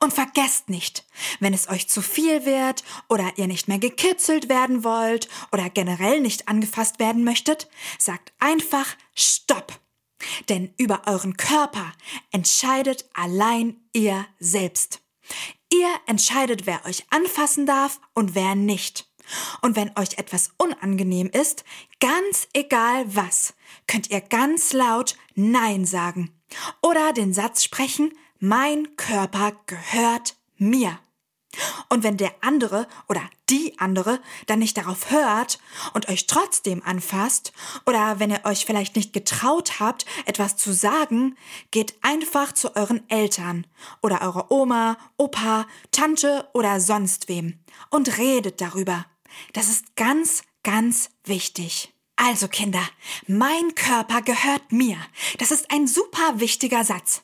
Und 0.00 0.12
vergesst 0.12 0.68
nicht, 0.68 1.04
wenn 1.40 1.54
es 1.54 1.68
euch 1.68 1.88
zu 1.88 2.02
viel 2.02 2.44
wird 2.44 2.84
oder 3.08 3.32
ihr 3.36 3.46
nicht 3.46 3.68
mehr 3.68 3.78
gekitzelt 3.78 4.48
werden 4.48 4.84
wollt 4.84 5.28
oder 5.52 5.70
generell 5.70 6.20
nicht 6.20 6.48
angefasst 6.48 6.98
werden 6.98 7.24
möchtet, 7.24 7.68
sagt 7.98 8.32
einfach 8.38 8.86
Stopp. 9.14 9.78
Denn 10.48 10.72
über 10.78 11.02
euren 11.06 11.36
Körper 11.36 11.92
entscheidet 12.30 13.06
allein 13.12 13.80
ihr 13.92 14.26
selbst. 14.38 15.00
Ihr 15.72 15.88
entscheidet, 16.06 16.66
wer 16.66 16.84
euch 16.84 17.04
anfassen 17.10 17.66
darf 17.66 18.00
und 18.14 18.34
wer 18.34 18.54
nicht. 18.54 19.08
Und 19.62 19.76
wenn 19.76 19.96
euch 19.96 20.18
etwas 20.18 20.50
unangenehm 20.58 21.28
ist, 21.28 21.64
ganz 22.00 22.48
egal 22.52 23.04
was, 23.06 23.54
könnt 23.86 24.10
ihr 24.10 24.20
ganz 24.20 24.72
laut 24.72 25.16
Nein 25.34 25.84
sagen. 25.84 26.30
Oder 26.82 27.12
den 27.12 27.32
Satz 27.32 27.64
sprechen, 27.64 28.12
mein 28.42 28.96
Körper 28.96 29.52
gehört 29.66 30.34
mir. 30.56 30.98
Und 31.90 32.02
wenn 32.02 32.16
der 32.16 32.34
andere 32.40 32.88
oder 33.08 33.22
die 33.48 33.78
andere 33.78 34.20
dann 34.46 34.58
nicht 34.58 34.76
darauf 34.76 35.12
hört 35.12 35.60
und 35.94 36.08
euch 36.08 36.26
trotzdem 36.26 36.82
anfasst, 36.82 37.52
oder 37.86 38.18
wenn 38.18 38.32
ihr 38.32 38.40
euch 38.44 38.64
vielleicht 38.64 38.96
nicht 38.96 39.12
getraut 39.12 39.78
habt, 39.78 40.06
etwas 40.26 40.56
zu 40.56 40.72
sagen, 40.72 41.36
geht 41.70 41.94
einfach 42.02 42.50
zu 42.50 42.74
euren 42.74 43.08
Eltern 43.08 43.64
oder 44.02 44.22
eurer 44.22 44.50
Oma, 44.50 44.96
Opa, 45.18 45.68
Tante 45.92 46.48
oder 46.52 46.80
sonst 46.80 47.28
wem 47.28 47.60
und 47.90 48.18
redet 48.18 48.60
darüber. 48.60 49.06
Das 49.52 49.68
ist 49.68 49.94
ganz, 49.94 50.42
ganz 50.64 51.10
wichtig. 51.22 51.94
Also 52.16 52.48
Kinder, 52.48 52.82
mein 53.28 53.76
Körper 53.76 54.20
gehört 54.20 54.72
mir. 54.72 54.96
Das 55.38 55.52
ist 55.52 55.70
ein 55.70 55.86
super 55.86 56.40
wichtiger 56.40 56.82
Satz. 56.82 57.22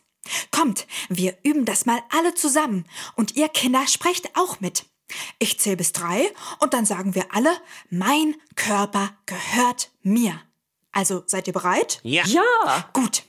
Kommt, 0.50 0.86
wir 1.08 1.36
üben 1.42 1.64
das 1.64 1.86
mal 1.86 2.00
alle 2.10 2.34
zusammen 2.34 2.84
und 3.16 3.36
ihr 3.36 3.48
Kinder 3.48 3.86
sprecht 3.86 4.36
auch 4.36 4.60
mit. 4.60 4.84
Ich 5.38 5.58
zähle 5.58 5.76
bis 5.76 5.92
drei 5.92 6.30
und 6.58 6.74
dann 6.74 6.84
sagen 6.84 7.14
wir 7.14 7.34
alle, 7.34 7.50
mein 7.90 8.34
Körper 8.56 9.10
gehört 9.26 9.90
mir. 10.02 10.40
Also 10.92 11.22
seid 11.26 11.46
ihr 11.46 11.52
bereit? 11.52 12.00
Ja. 12.02 12.24
Ja, 12.26 12.90
Gut. 12.92 13.22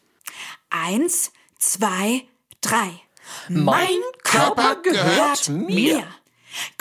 Eins, 0.69 1.31
zwei, 1.57 2.25
drei. 2.61 3.01
Mein 3.47 3.97
Körper 4.23 4.75
gehört 4.77 5.49
mir. 5.49 6.07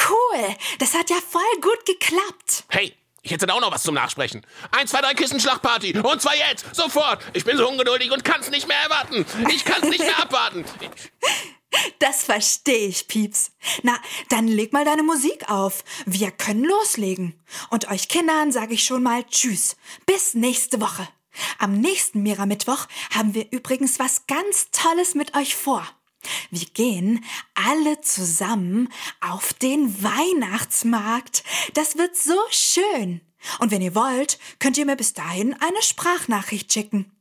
Cool, 0.08 0.56
das 0.78 0.94
hat 0.94 1.10
ja 1.10 1.16
voll 1.16 1.42
gut 1.60 1.84
geklappt. 1.86 2.64
Hey, 2.68 2.94
ich 3.28 3.32
hätte 3.32 3.46
da 3.46 3.52
auch 3.52 3.60
noch 3.60 3.70
was 3.70 3.82
zum 3.82 3.94
Nachsprechen. 3.94 4.40
Eins, 4.70 4.90
zwei, 4.90 5.02
drei 5.02 5.12
Kissenschlagparty. 5.12 5.98
Und 5.98 6.22
zwar 6.22 6.34
jetzt, 6.34 6.74
sofort. 6.74 7.22
Ich 7.34 7.44
bin 7.44 7.58
so 7.58 7.68
ungeduldig 7.68 8.10
und 8.10 8.24
kann's 8.24 8.48
nicht 8.48 8.66
mehr 8.66 8.78
erwarten. 8.78 9.26
Ich 9.50 9.66
kann's 9.66 9.86
nicht 9.86 9.98
mehr 9.98 10.18
abwarten. 10.18 10.64
Das 11.98 12.24
verstehe 12.24 12.88
ich, 12.88 13.06
Pieps. 13.06 13.50
Na, 13.82 13.98
dann 14.30 14.48
leg 14.48 14.72
mal 14.72 14.86
deine 14.86 15.02
Musik 15.02 15.50
auf. 15.50 15.84
Wir 16.06 16.30
können 16.30 16.64
loslegen. 16.64 17.38
Und 17.68 17.90
euch 17.90 18.08
Kindern 18.08 18.50
sage 18.50 18.72
ich 18.72 18.84
schon 18.84 19.02
mal 19.02 19.24
Tschüss. 19.24 19.76
Bis 20.06 20.32
nächste 20.32 20.80
Woche. 20.80 21.06
Am 21.58 21.78
nächsten 21.78 22.22
Mira-Mittwoch 22.22 22.86
haben 23.14 23.34
wir 23.34 23.46
übrigens 23.52 23.98
was 23.98 24.26
ganz 24.26 24.70
Tolles 24.70 25.14
mit 25.14 25.36
euch 25.36 25.54
vor. 25.54 25.86
Wir 26.50 26.66
gehen 26.74 27.24
alle 27.54 28.00
zusammen 28.00 28.88
auf 29.20 29.52
den 29.54 30.02
Weihnachtsmarkt. 30.02 31.44
Das 31.74 31.96
wird 31.96 32.16
so 32.16 32.38
schön. 32.50 33.20
Und 33.60 33.70
wenn 33.70 33.82
ihr 33.82 33.94
wollt, 33.94 34.38
könnt 34.58 34.78
ihr 34.78 34.86
mir 34.86 34.96
bis 34.96 35.14
dahin 35.14 35.54
eine 35.54 35.82
Sprachnachricht 35.82 36.72
schicken. 36.72 37.12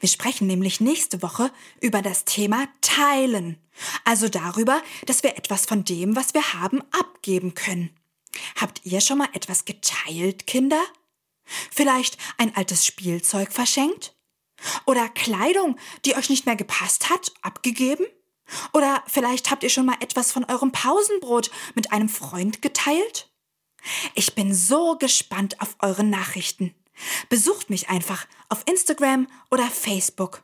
Wir 0.00 0.08
sprechen 0.08 0.46
nämlich 0.46 0.80
nächste 0.80 1.22
Woche 1.22 1.50
über 1.80 2.00
das 2.02 2.24
Thema 2.24 2.68
Teilen. 2.80 3.58
Also 4.04 4.28
darüber, 4.28 4.82
dass 5.04 5.22
wir 5.22 5.36
etwas 5.36 5.66
von 5.66 5.84
dem, 5.84 6.16
was 6.16 6.34
wir 6.34 6.54
haben, 6.54 6.82
abgeben 6.92 7.54
können. 7.54 7.90
Habt 8.56 8.80
ihr 8.84 9.00
schon 9.00 9.18
mal 9.18 9.28
etwas 9.32 9.64
geteilt, 9.64 10.46
Kinder? 10.46 10.82
Vielleicht 11.70 12.18
ein 12.38 12.54
altes 12.56 12.86
Spielzeug 12.86 13.52
verschenkt? 13.52 14.14
Oder 14.86 15.08
Kleidung, 15.08 15.78
die 16.04 16.16
euch 16.16 16.30
nicht 16.30 16.46
mehr 16.46 16.56
gepasst 16.56 17.10
hat, 17.10 17.32
abgegeben? 17.42 18.06
Oder 18.72 19.02
vielleicht 19.06 19.50
habt 19.50 19.62
ihr 19.62 19.70
schon 19.70 19.86
mal 19.86 19.96
etwas 20.00 20.32
von 20.32 20.44
eurem 20.44 20.72
Pausenbrot 20.72 21.50
mit 21.74 21.92
einem 21.92 22.08
Freund 22.08 22.62
geteilt? 22.62 23.28
Ich 24.14 24.34
bin 24.34 24.54
so 24.54 24.96
gespannt 24.96 25.60
auf 25.60 25.76
eure 25.80 26.04
Nachrichten. 26.04 26.74
Besucht 27.28 27.70
mich 27.70 27.88
einfach 27.88 28.26
auf 28.48 28.62
Instagram 28.66 29.28
oder 29.50 29.66
Facebook. 29.66 30.42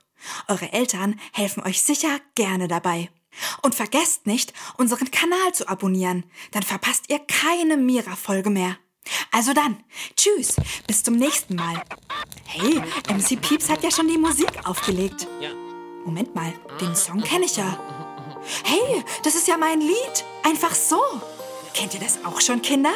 Eure 0.49 0.73
Eltern 0.73 1.19
helfen 1.33 1.63
euch 1.63 1.83
sicher 1.83 2.21
gerne 2.35 2.69
dabei. 2.69 3.11
Und 3.63 3.75
vergesst 3.75 4.27
nicht, 4.27 4.53
unseren 4.77 5.11
Kanal 5.11 5.55
zu 5.55 5.69
abonnieren, 5.69 6.25
dann 6.51 6.63
verpasst 6.63 7.07
ihr 7.09 7.19
keine 7.19 7.77
Mira-Folge 7.77 8.51
mehr. 8.51 8.77
Also 9.31 9.53
dann, 9.53 9.83
tschüss, 10.17 10.57
bis 10.87 11.03
zum 11.03 11.17
nächsten 11.17 11.57
Mal. 11.57 11.83
Hey, 12.45 12.81
MC 13.09 13.41
Pieps 13.41 13.69
hat 13.69 13.83
ja 13.83 13.91
schon 13.91 14.09
die 14.09 14.19
Musik 14.19 14.51
aufgelegt. 14.65 15.27
Ja. 15.41 15.51
Moment 16.05 16.35
mal, 16.35 16.53
den 16.81 16.95
Song 16.95 17.23
kenne 17.23 17.45
ich 17.45 17.57
ja. 17.57 17.79
Hey, 18.65 19.05
das 19.23 19.35
ist 19.35 19.47
ja 19.47 19.57
mein 19.57 19.81
Lied. 19.81 20.25
Einfach 20.43 20.75
so. 20.75 21.01
Kennt 21.75 21.95
ihr 21.95 22.01
das 22.01 22.19
auch 22.25 22.41
schon, 22.41 22.61
Kinder? 22.61 22.93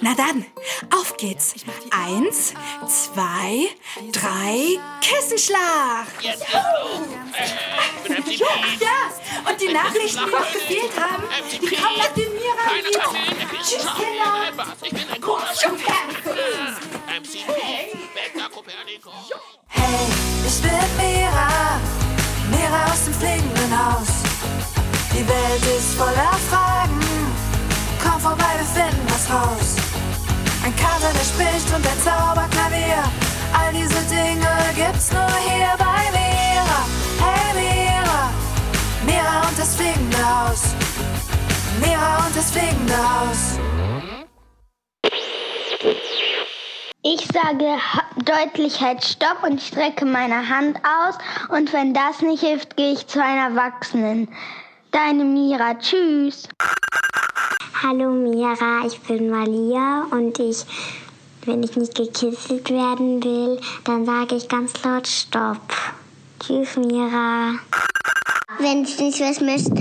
Na 0.00 0.14
dann, 0.14 0.44
auf 0.92 1.16
geht's. 1.16 1.54
Eins, 1.90 2.54
zwei, 2.86 3.68
drei, 4.12 4.80
Kissenschlag. 5.00 6.06
Pete. 6.20 6.44
Ja, 8.80 9.48
und 9.48 9.60
die 9.60 9.72
Nachrichten, 9.72 10.24
die 10.24 10.30
noch 10.30 10.52
gefehlt 10.52 10.98
haben, 10.98 11.24
die 11.52 11.76
kommen 11.76 11.98
nach 11.98 12.08
dem 12.08 12.32
Mira-Lied. 12.32 13.00
Tschüss, 13.62 13.86
Kinder. 13.96 14.52
Becker 18.14 18.48
Kopernikus. 18.50 19.12
Hey, 19.68 20.06
ich 20.46 20.62
bin 20.62 20.72
Mira, 20.96 21.80
fliegenden 23.18 23.72
Haus. 23.72 24.08
Die 25.12 25.26
Welt 25.26 25.64
ist 25.76 25.94
voller 25.94 26.34
Fragen, 26.50 27.00
komm 28.02 28.20
vorbei, 28.20 28.52
wir 28.56 28.82
finden 28.82 29.06
was 29.08 29.28
raus. 29.30 29.76
Ein 30.64 30.74
Kater, 30.76 31.12
der 31.12 31.24
spricht 31.24 31.74
und 31.74 31.84
der 31.84 31.98
Zauberklavier, 32.04 33.02
all 33.52 33.72
diese 33.72 34.00
Dinge 34.06 34.52
gibt's 34.74 35.10
nur 35.12 35.32
hier 35.48 35.74
bei 35.78 36.00
Mira. 36.14 36.80
Hey 37.24 37.50
Mira, 37.58 38.30
Mira 39.06 39.48
und 39.48 39.58
das 39.58 39.74
fliegende 39.74 40.18
Haus. 40.18 40.74
Mira 41.80 42.26
und 42.26 42.36
das 42.36 42.50
fliegende 42.50 42.96
Haus. 42.96 43.67
Ich 47.04 47.28
sage 47.28 47.78
deutlich 48.24 48.80
halt 48.80 49.04
Stopp 49.04 49.44
und 49.44 49.62
strecke 49.62 50.04
meine 50.04 50.48
Hand 50.48 50.78
aus. 50.78 51.16
Und 51.48 51.72
wenn 51.72 51.94
das 51.94 52.22
nicht 52.22 52.40
hilft, 52.40 52.76
gehe 52.76 52.92
ich 52.92 53.06
zu 53.06 53.22
einer 53.22 53.56
Erwachsenen. 53.56 54.28
Deine 54.90 55.22
Mira, 55.22 55.78
tschüss. 55.78 56.48
Hallo 57.84 58.10
Mira, 58.10 58.84
ich 58.84 58.98
bin 59.02 59.30
Malia 59.30 60.08
und 60.10 60.40
ich, 60.40 60.64
wenn 61.44 61.62
ich 61.62 61.76
nicht 61.76 61.94
gekisselt 61.94 62.68
werden 62.68 63.22
will, 63.22 63.60
dann 63.84 64.04
sage 64.04 64.34
ich 64.34 64.48
ganz 64.48 64.72
laut 64.82 65.06
Stopp. 65.06 65.72
Tschüss 66.40 66.76
Mira. 66.78 67.60
Wenn 68.58 68.82
ich 68.82 68.98
nicht 68.98 69.20
was 69.20 69.40
möchte, 69.40 69.72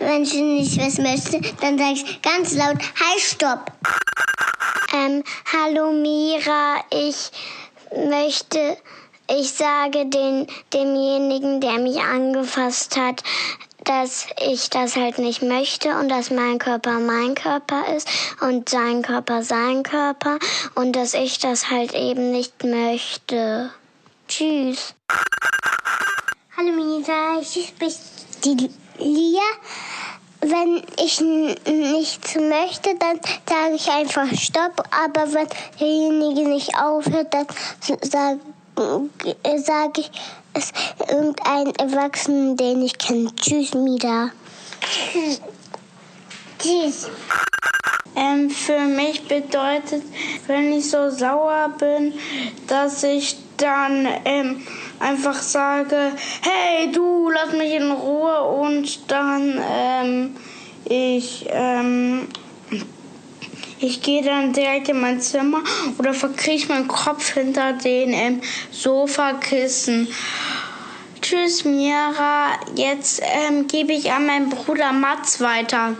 wenn 0.00 0.22
ich 0.24 0.34
nicht 0.34 0.76
was 0.80 0.98
möchte, 0.98 1.40
dann 1.60 1.78
sage 1.78 1.92
ich 1.92 2.20
ganz 2.20 2.52
laut 2.54 2.78
Halt 2.78 3.20
Stopp. 3.20 3.72
Ähm, 4.92 5.22
hallo 5.52 5.92
Mira, 5.92 6.82
ich 6.90 7.30
möchte, 7.94 8.76
ich 9.30 9.52
sage 9.52 10.06
den, 10.06 10.48
demjenigen, 10.72 11.60
der 11.60 11.78
mich 11.78 12.00
angefasst 12.00 12.96
hat, 12.96 13.22
dass 13.84 14.26
ich 14.44 14.68
das 14.68 14.96
halt 14.96 15.18
nicht 15.18 15.42
möchte 15.42 15.90
und 15.96 16.08
dass 16.08 16.30
mein 16.30 16.58
Körper 16.58 16.98
mein 16.98 17.36
Körper 17.36 17.94
ist 17.94 18.08
und 18.40 18.68
sein 18.68 19.02
Körper 19.02 19.44
sein 19.44 19.84
Körper 19.84 20.40
und 20.74 20.96
dass 20.96 21.14
ich 21.14 21.38
das 21.38 21.70
halt 21.70 21.94
eben 21.94 22.32
nicht 22.32 22.64
möchte. 22.64 23.70
Tschüss. 24.26 24.94
Hallo 26.56 26.72
Misa, 26.72 27.40
ich 27.40 27.74
bin 27.74 27.92
die 28.44 28.70
Lia. 28.98 29.40
Wenn 30.40 30.82
ich 31.02 31.20
nichts 31.20 32.34
möchte, 32.34 32.94
dann 32.96 33.20
sage 33.48 33.74
ich 33.74 33.88
einfach 33.88 34.26
Stopp. 34.34 34.82
Aber 34.90 35.32
wenn 35.32 35.48
derjenige 35.78 36.48
nicht 36.48 36.76
aufhört, 36.76 37.32
dann 37.34 37.46
sage 38.02 38.40
sag 39.58 39.98
ich 39.98 40.10
es 40.54 40.72
irgendeinen 41.08 41.74
Erwachsenen, 41.76 42.56
den 42.56 42.82
ich 42.82 42.96
kenne. 42.98 43.34
Tschüss, 43.36 43.74
Mida. 43.74 44.30
Tschüss. 46.58 47.08
Ähm, 48.16 48.50
für 48.50 48.80
mich 48.80 49.26
bedeutet, 49.28 50.02
wenn 50.46 50.72
ich 50.72 50.90
so 50.90 51.10
sauer 51.10 51.72
bin, 51.78 52.14
dass 52.66 53.02
ich 53.02 53.36
dann 53.56 54.08
ähm, 54.24 54.66
einfach 55.00 55.40
sage, 55.40 56.12
hey 56.42 56.92
du, 56.92 57.30
lass 57.30 57.52
mich 57.52 57.72
in 57.72 57.90
Ruhe 57.90 58.42
und 58.42 59.10
dann 59.10 59.60
ähm, 59.72 60.36
ich 60.84 61.46
ähm, 61.48 62.28
ich 63.80 64.02
gehe 64.02 64.22
dann 64.22 64.52
direkt 64.52 64.90
in 64.90 65.00
mein 65.00 65.20
Zimmer 65.20 65.62
oder 65.98 66.12
verkriech 66.12 66.68
meinen 66.68 66.86
Kopf 66.86 67.32
hinter 67.32 67.72
den 67.72 68.12
ähm, 68.12 68.40
Sofakissen. 68.70 70.06
Tschüss, 71.22 71.64
Mira. 71.64 72.58
Jetzt 72.76 73.22
ähm, 73.22 73.66
gebe 73.66 73.92
ich 73.92 74.12
an 74.12 74.26
meinen 74.26 74.50
Bruder 74.50 74.92
Mats 74.92 75.40
weiter. 75.40 75.96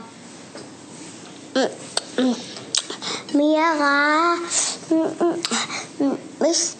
Mira, 3.33 4.37
mich, 6.40 6.75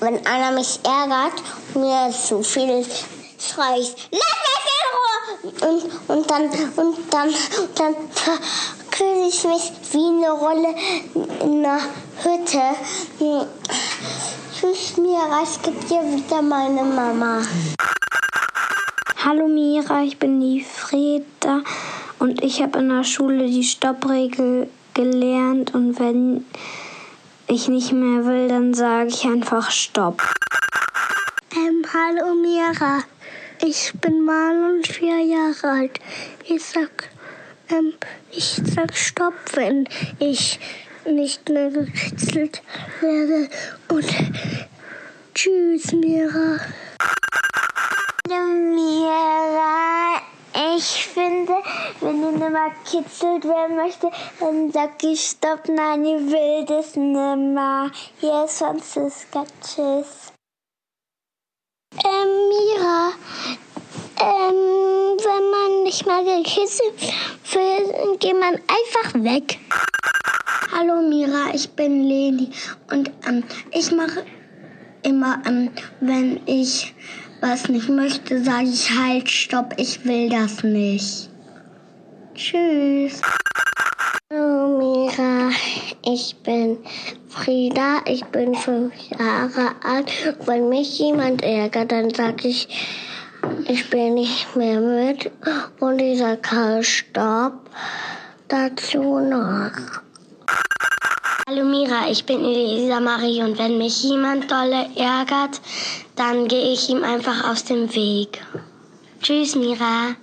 wenn 0.00 0.26
einer 0.26 0.52
mich 0.52 0.80
ärgert, 0.84 1.42
mir 1.74 2.10
zu 2.10 2.42
viel 2.42 2.84
schreit, 3.38 3.94
lass 4.10 4.38
mich 4.44 4.64
in 4.70 4.90
Ruhe! 4.94 5.14
Und, 5.68 6.08
und 6.08 6.30
dann, 6.30 6.44
und 6.76 6.96
dann, 7.12 7.34
dann 7.74 7.94
fühle 8.90 9.28
ich 9.28 9.44
mich 9.44 9.72
wie 9.92 10.06
eine 10.06 10.30
Rolle 10.30 10.74
in 11.14 11.64
einer 11.64 11.80
Hütte. 12.22 12.62
Tschüss, 14.54 14.96
Mira, 14.96 15.42
ich 15.42 15.62
gebe 15.62 15.84
dir 15.86 16.02
wieder 16.16 16.40
meine 16.40 16.82
Mama. 16.82 17.42
Hallo 19.24 19.48
Mira, 19.48 20.02
ich 20.02 20.18
bin 20.18 20.40
die 20.40 20.62
Freda 20.62 21.62
und 22.18 22.42
ich 22.42 22.62
habe 22.62 22.78
in 22.78 22.88
der 22.90 23.04
Schule 23.04 23.46
die 23.46 23.64
Stoppregel 23.64 24.70
gelernt 24.94 25.74
und 25.74 25.98
wenn 25.98 26.44
ich 27.48 27.68
nicht 27.68 27.92
mehr 27.92 28.24
will, 28.24 28.48
dann 28.48 28.74
sage 28.74 29.08
ich 29.08 29.24
einfach 29.24 29.70
Stopp. 29.70 30.22
Ähm, 31.54 31.84
hallo 31.92 32.34
Mira, 32.34 33.04
ich 33.62 33.92
bin 34.00 34.24
Marlon, 34.24 34.82
vier 34.82 35.18
Jahre 35.18 35.68
alt. 35.68 36.00
Ich 36.46 36.64
sag, 36.64 37.10
ähm, 37.70 37.92
ich 38.30 38.60
sag 38.64 38.94
Stopp, 38.96 39.34
wenn 39.54 39.88
ich 40.18 40.58
nicht 41.04 41.48
mehr 41.48 41.70
gekitzelt 41.70 42.62
werde. 43.00 43.48
Und 43.88 44.14
tschüss, 45.34 45.92
Mira. 45.92 46.58
Hallo 48.26 48.46
Mira, 48.74 50.20
ich 50.54 51.06
finde, 51.06 51.54
wenn 52.00 52.22
du 52.22 52.30
nimmer 52.30 52.70
kitzelt 52.84 53.44
werden 53.44 53.76
möchte, 53.76 54.10
dann 54.38 54.70
sag 54.70 55.02
ich 55.02 55.20
Stopp, 55.20 55.68
nein, 55.68 56.04
ich 56.04 56.30
will 56.30 56.64
das 56.64 56.94
nimmer. 56.94 57.90
Hier 58.20 58.44
ist 58.44 58.58
Franziska, 58.58 59.44
tschüss. 59.60 60.32
Ähm, 62.04 62.30
Mira, 62.48 63.12
ähm, 64.20 65.16
wenn 65.18 65.50
man 65.50 65.82
nicht 65.84 66.06
mehr 66.06 66.22
gekitzelt 66.22 67.00
will, 67.52 67.92
dann 67.92 68.18
geht 68.18 68.38
man 68.38 68.54
einfach 68.54 69.14
weg. 69.14 69.58
Hallo 70.76 71.02
Mira, 71.02 71.52
ich 71.52 71.70
bin 71.70 72.04
Leni 72.04 72.50
und 72.90 73.10
ähm, 73.26 73.44
ich 73.72 73.92
mache 73.92 74.24
immer, 75.02 75.40
ähm, 75.46 75.70
wenn 76.00 76.40
ich 76.46 76.94
was 77.44 77.68
nicht 77.68 77.90
möchte, 77.90 78.42
sage 78.42 78.70
ich 78.72 78.90
halt, 78.98 79.28
stopp, 79.28 79.74
ich 79.76 80.02
will 80.06 80.30
das 80.30 80.64
nicht. 80.64 81.28
Tschüss. 82.34 83.20
Hallo 84.32 84.78
Mira, 84.78 85.50
ich 86.06 86.36
bin 86.36 86.78
Frieda, 87.28 88.00
ich 88.06 88.24
bin 88.24 88.54
fünf 88.54 88.94
Jahre 89.10 89.72
alt. 89.84 90.10
Wenn 90.46 90.70
mich 90.70 90.98
jemand 90.98 91.42
ärgert, 91.42 91.92
dann 91.92 92.14
sage 92.14 92.48
ich, 92.48 92.66
ich 93.68 93.80
spiele 93.80 94.12
nicht 94.12 94.56
mehr 94.56 94.80
mit 94.80 95.30
und 95.80 95.98
ich 96.00 96.18
sage 96.20 96.50
halt 96.50 96.86
Stopp 96.86 97.68
dazu 98.48 99.18
noch. 99.18 100.03
Hallo 101.46 101.62
Mira, 101.62 102.08
ich 102.10 102.24
bin 102.24 102.42
Elisa 102.42 103.00
Marie 103.00 103.42
und 103.42 103.58
wenn 103.58 103.76
mich 103.76 104.02
jemand 104.02 104.50
dolle 104.50 104.88
ärgert, 104.96 105.60
dann 106.16 106.48
gehe 106.48 106.72
ich 106.72 106.88
ihm 106.88 107.04
einfach 107.04 107.50
aus 107.50 107.64
dem 107.64 107.94
Weg. 107.94 108.42
Tschüss 109.20 109.54
Mira. 109.54 110.16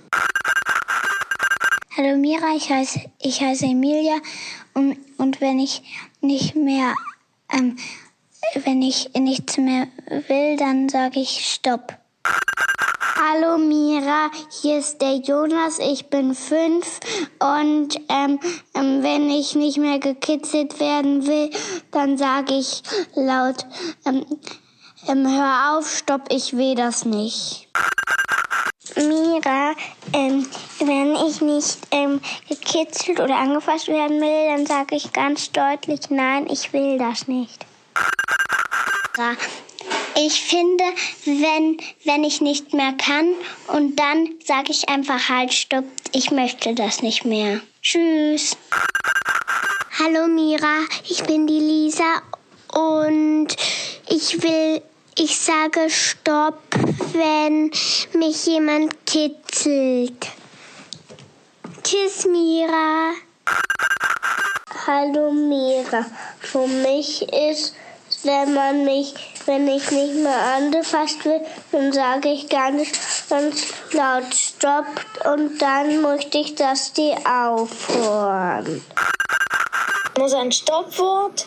Hallo 1.95 2.17
Mira, 2.17 2.55
ich 2.55 2.71
heiße, 2.71 3.01
ich 3.19 3.39
heiße 3.39 3.67
Emilia 3.67 4.15
und, 4.73 4.97
und 5.19 5.39
wenn 5.41 5.59
ich 5.59 5.83
nicht 6.21 6.55
mehr, 6.55 6.95
ähm, 7.53 7.77
wenn 8.63 8.81
ich 8.81 9.11
nichts 9.13 9.57
mehr 9.57 9.89
will, 10.27 10.57
dann 10.57 10.89
sage 10.89 11.19
ich 11.19 11.45
Stopp. 11.53 11.99
Hallo 13.23 13.59
Mira, 13.59 14.31
hier 14.49 14.79
ist 14.79 14.99
der 14.99 15.17
Jonas, 15.17 15.77
ich 15.77 16.09
bin 16.09 16.33
fünf 16.33 16.99
und 17.37 17.95
ähm, 18.09 18.39
ähm, 18.73 19.03
wenn 19.03 19.29
ich 19.29 19.53
nicht 19.53 19.77
mehr 19.77 19.99
gekitzelt 19.99 20.79
werden 20.79 21.27
will, 21.27 21.51
dann 21.91 22.17
sage 22.17 22.55
ich 22.55 22.81
laut, 23.13 23.67
ähm, 24.05 24.25
ähm, 25.07 25.27
hör 25.27 25.77
auf, 25.77 25.87
stopp, 25.87 26.23
ich 26.29 26.57
will 26.57 26.73
das 26.73 27.05
nicht. 27.05 27.67
Mira, 28.95 29.75
ähm, 30.13 30.47
wenn 30.79 31.15
ich 31.27 31.41
nicht 31.41 31.77
ähm, 31.91 32.21
gekitzelt 32.49 33.19
oder 33.19 33.37
angefasst 33.37 33.87
werden 33.87 34.19
will, 34.19 34.57
dann 34.57 34.65
sage 34.65 34.95
ich 34.95 35.13
ganz 35.13 35.51
deutlich, 35.51 36.09
nein, 36.09 36.47
ich 36.49 36.73
will 36.73 36.97
das 36.97 37.27
nicht. 37.27 37.67
Ich 40.15 40.41
finde, 40.41 40.83
wenn, 41.25 41.77
wenn 42.03 42.23
ich 42.23 42.41
nicht 42.41 42.73
mehr 42.73 42.93
kann 42.93 43.33
und 43.67 43.97
dann 43.97 44.29
sage 44.45 44.71
ich 44.71 44.89
einfach 44.89 45.29
halt, 45.29 45.53
stopp, 45.53 45.85
ich 46.11 46.31
möchte 46.31 46.75
das 46.75 47.01
nicht 47.01 47.23
mehr. 47.23 47.61
Tschüss. 47.81 48.57
Hallo 49.99 50.27
Mira, 50.27 50.79
ich 51.07 51.23
bin 51.23 51.47
die 51.47 51.59
Lisa 51.59 52.21
und 52.73 53.47
ich 54.09 54.41
will, 54.43 54.81
ich 55.17 55.37
sage 55.39 55.89
stopp, 55.89 56.61
wenn 57.13 57.71
mich 58.13 58.45
jemand 58.45 59.05
kitzelt. 59.05 60.27
Tschüss 61.83 62.25
Mira. 62.25 63.13
Hallo 64.87 65.31
Mira, 65.31 66.05
für 66.39 66.67
mich 66.67 67.21
ist 67.31 67.75
wenn 68.23 68.53
man 68.53 68.85
mich, 68.85 69.13
wenn 69.45 69.67
ich 69.67 69.89
nicht 69.91 70.15
mehr 70.15 70.39
angefasst 70.57 71.23
will, 71.25 71.41
dann 71.71 71.91
sage 71.91 72.29
ich 72.29 72.49
ganz, 72.49 73.27
ganz 73.29 73.67
laut 73.91 74.33
Stopp 74.33 74.85
und 75.25 75.61
dann 75.61 76.01
möchte 76.01 76.37
ich, 76.37 76.55
dass 76.55 76.93
die 76.93 77.13
aufhören. 77.25 78.83
muss 80.17 80.33
ein 80.33 80.51
Stoppwort 80.51 81.45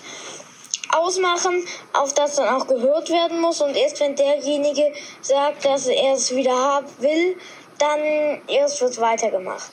ausmachen, 0.90 1.64
auf 1.92 2.14
das 2.14 2.36
dann 2.36 2.48
auch 2.48 2.66
gehört 2.66 3.10
werden 3.10 3.40
muss. 3.40 3.60
Und 3.60 3.76
erst 3.76 4.00
wenn 4.00 4.16
derjenige 4.16 4.92
sagt, 5.20 5.64
dass 5.64 5.86
er 5.86 6.14
es 6.14 6.34
wieder 6.34 6.54
haben 6.54 6.88
will, 6.98 7.36
dann 7.78 8.40
erst 8.48 8.80
wird 8.80 9.00
weitergemacht. 9.00 9.70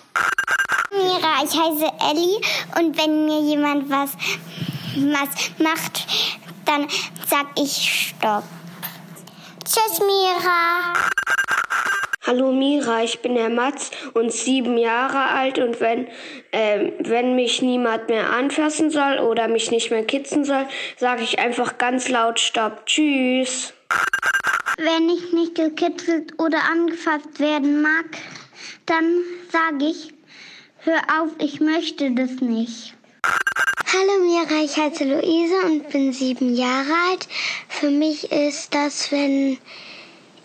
Mira, 0.91 1.43
ich 1.43 1.57
heiße 1.57 1.89
Ellie 2.09 2.41
und 2.77 2.97
wenn 2.97 3.25
mir 3.25 3.39
jemand 3.41 3.89
was, 3.89 4.11
was 4.95 5.29
macht, 5.57 6.05
dann 6.65 6.87
sag 7.27 7.47
ich 7.57 8.13
Stopp. 8.17 8.43
Tschüss, 9.63 9.99
Mira. 9.99 10.93
Hallo 12.27 12.51
Mira, 12.51 13.03
ich 13.03 13.21
bin 13.21 13.35
der 13.35 13.49
Mats 13.49 13.91
und 14.13 14.31
sieben 14.31 14.77
Jahre 14.77 15.35
alt 15.35 15.59
und 15.59 15.81
wenn, 15.81 16.07
äh, 16.51 16.91
wenn 16.99 17.35
mich 17.35 17.61
niemand 17.61 18.09
mehr 18.09 18.29
anfassen 18.31 18.89
soll 18.91 19.19
oder 19.19 19.47
mich 19.47 19.71
nicht 19.71 19.91
mehr 19.91 20.05
kitzen 20.05 20.45
soll, 20.45 20.67
sage 20.97 21.23
ich 21.23 21.39
einfach 21.39 21.77
ganz 21.77 22.09
laut 22.09 22.39
Stopp. 22.39 22.85
Tschüss. 22.85 23.73
Wenn 24.77 25.09
ich 25.09 25.33
nicht 25.33 25.55
gekitzelt 25.55 26.39
oder 26.39 26.59
angefasst 26.71 27.39
werden 27.39 27.81
mag, 27.81 28.05
dann 28.85 29.23
sage 29.51 29.85
ich, 29.85 30.13
hör 30.79 31.01
auf, 31.19 31.29
ich 31.39 31.59
möchte 31.59 32.11
das 32.11 32.39
nicht. 32.39 32.93
Hallo 33.23 34.23
Mira, 34.23 34.63
ich 34.63 34.77
heiße 34.77 35.03
Luise 35.03 35.65
und 35.65 35.89
bin 35.89 36.13
sieben 36.13 36.55
Jahre 36.55 36.93
alt. 37.09 37.27
Für 37.67 37.89
mich 37.89 38.31
ist 38.31 38.73
das, 38.73 39.11
wenn 39.11 39.57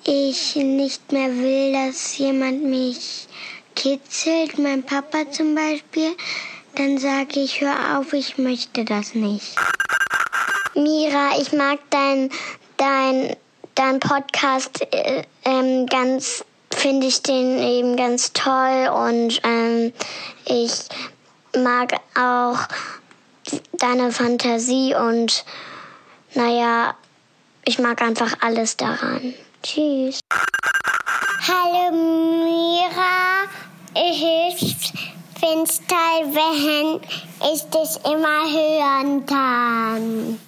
ich 0.04 0.56
nicht 0.56 1.12
mehr 1.12 1.34
will, 1.36 1.72
dass 1.72 2.18
jemand 2.18 2.64
mich 2.64 3.28
kitzelt, 3.74 4.58
mein 4.58 4.82
Papa 4.82 5.30
zum 5.30 5.54
Beispiel, 5.54 6.16
dann 6.74 6.98
sage 6.98 7.40
ich, 7.40 7.60
hör 7.60 7.98
auf, 7.98 8.12
ich 8.12 8.36
möchte 8.36 8.84
das 8.84 9.14
nicht. 9.14 9.56
Mira, 10.74 11.38
ich 11.40 11.52
mag 11.52 11.78
dein, 11.90 12.30
dein, 12.76 13.36
dein 13.74 14.00
Podcast 14.00 14.86
äh, 14.92 15.22
ähm, 15.44 15.86
ganz, 15.86 16.44
finde 16.74 17.06
ich 17.06 17.22
den 17.22 17.58
eben 17.58 17.96
ganz 17.96 18.32
toll 18.32 18.88
und 18.88 19.40
ähm, 19.44 19.92
ich 20.44 20.72
mag 21.56 21.94
auch 22.14 22.58
deine 23.72 24.12
Fantasie 24.12 24.94
und 24.94 25.44
naja, 26.34 26.94
ich 27.64 27.78
mag 27.78 28.00
einfach 28.02 28.34
alles 28.40 28.76
daran. 28.76 29.34
Tschüss. 29.62 30.20
Hallo 31.48 31.92
Mira, 32.44 33.48
ich 33.94 34.76
es 35.64 35.80
toll, 35.86 36.34
wenn 36.34 37.00
ich 37.52 37.62
dich 37.70 38.04
immer 38.04 38.44
hören 38.50 39.26
kann. 39.26 40.40